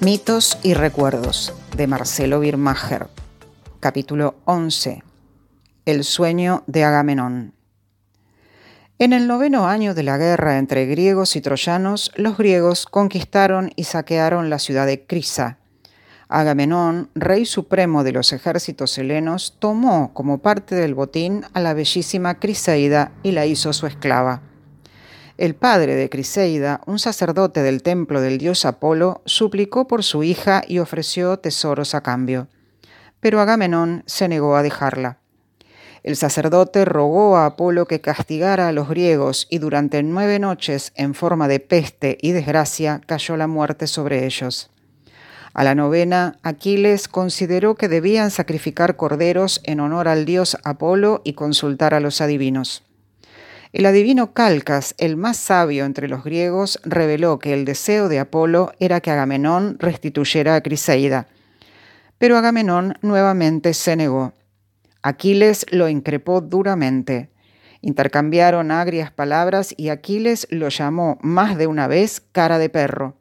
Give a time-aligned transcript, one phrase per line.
[0.00, 3.06] Mitos y recuerdos de Marcelo Birmacher.
[3.80, 5.02] Capítulo 11.
[5.86, 7.54] El sueño de Agamenón.
[8.98, 13.84] En el noveno año de la guerra entre griegos y troyanos, los griegos conquistaron y
[13.84, 15.60] saquearon la ciudad de Crisa.
[16.28, 22.38] Agamenón, rey supremo de los ejércitos helenos, tomó como parte del botín a la bellísima
[22.38, 24.42] Criseida y la hizo su esclava.
[25.38, 30.62] El padre de Criseida, un sacerdote del templo del dios Apolo, suplicó por su hija
[30.66, 32.48] y ofreció tesoros a cambio.
[33.20, 35.18] Pero Agamenón se negó a dejarla.
[36.02, 41.12] El sacerdote rogó a Apolo que castigara a los griegos y durante nueve noches, en
[41.12, 44.70] forma de peste y desgracia, cayó la muerte sobre ellos.
[45.52, 51.34] A la novena, Aquiles consideró que debían sacrificar corderos en honor al dios Apolo y
[51.34, 52.85] consultar a los adivinos.
[53.72, 58.72] El adivino Calcas, el más sabio entre los griegos, reveló que el deseo de Apolo
[58.78, 61.26] era que Agamenón restituyera a Criseida.
[62.18, 64.32] Pero Agamenón nuevamente se negó.
[65.02, 67.30] Aquiles lo increpó duramente.
[67.80, 73.16] Intercambiaron agrias palabras y Aquiles lo llamó más de una vez cara de perro.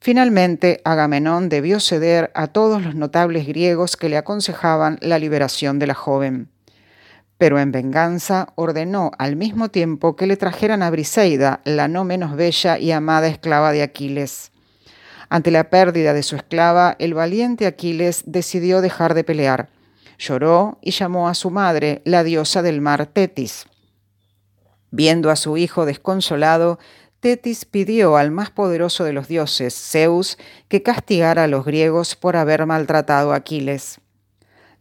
[0.00, 5.86] Finalmente, Agamenón debió ceder a todos los notables griegos que le aconsejaban la liberación de
[5.88, 6.49] la joven
[7.40, 12.36] pero en venganza ordenó al mismo tiempo que le trajeran a Briseida, la no menos
[12.36, 14.52] bella y amada esclava de Aquiles.
[15.30, 19.70] Ante la pérdida de su esclava, el valiente Aquiles decidió dejar de pelear.
[20.18, 23.64] Lloró y llamó a su madre, la diosa del mar Tetis.
[24.90, 26.78] Viendo a su hijo desconsolado,
[27.20, 30.36] Tetis pidió al más poderoso de los dioses, Zeus,
[30.68, 33.98] que castigara a los griegos por haber maltratado a Aquiles.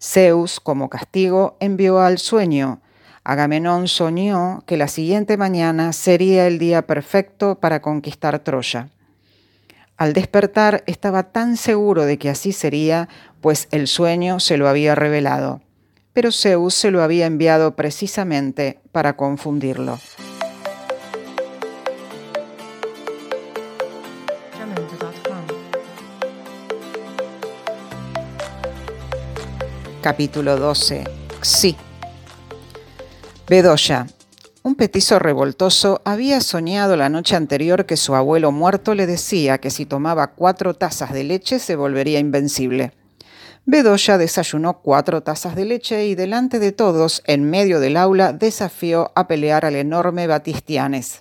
[0.00, 2.80] Zeus, como castigo, envió al sueño.
[3.24, 8.88] Agamenón soñó que la siguiente mañana sería el día perfecto para conquistar Troya.
[9.96, 13.08] Al despertar estaba tan seguro de que así sería,
[13.40, 15.60] pues el sueño se lo había revelado.
[16.12, 19.98] Pero Zeus se lo había enviado precisamente para confundirlo.
[30.08, 31.04] Capítulo 12.
[31.42, 31.76] Sí.
[33.46, 34.06] Bedoya.
[34.62, 39.68] Un petizo revoltoso había soñado la noche anterior que su abuelo muerto le decía que
[39.68, 42.92] si tomaba cuatro tazas de leche se volvería invencible.
[43.66, 49.12] Bedoya desayunó cuatro tazas de leche y delante de todos, en medio del aula, desafió
[49.14, 51.20] a pelear al enorme Batistianes.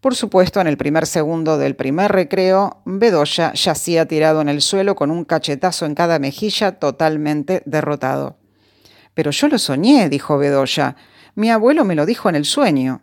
[0.00, 4.94] Por supuesto, en el primer segundo del primer recreo, Bedoya yacía tirado en el suelo
[4.94, 8.38] con un cachetazo en cada mejilla, totalmente derrotado.
[9.12, 10.96] Pero yo lo soñé, dijo Bedoya.
[11.34, 13.02] Mi abuelo me lo dijo en el sueño.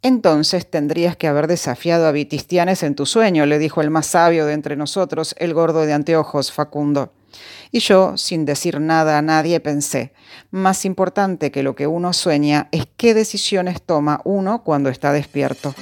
[0.00, 4.46] Entonces tendrías que haber desafiado a Vitistianes en tu sueño, le dijo el más sabio
[4.46, 7.12] de entre nosotros, el gordo de anteojos, Facundo.
[7.70, 10.14] Y yo, sin decir nada a nadie, pensé,
[10.50, 15.74] más importante que lo que uno sueña es qué decisiones toma uno cuando está despierto.